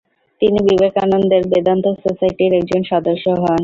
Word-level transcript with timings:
তিনি 0.41 0.59
বিবেকানন্দের 0.67 1.43
বেদান্ত 1.51 1.85
সোসাইটির 2.03 2.51
একজন 2.53 2.81
সদস্য 2.91 3.25
হন। 3.41 3.59